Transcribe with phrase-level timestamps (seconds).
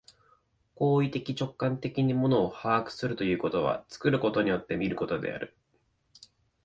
[0.73, 5.55] 行為的直観的に物を把握するということは、作ることによって見ることである。